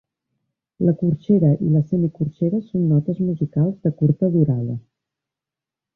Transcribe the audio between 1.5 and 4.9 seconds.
i la semicorxera són notes musicals de curta durada